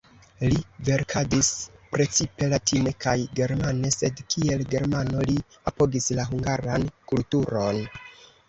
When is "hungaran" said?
6.33-6.89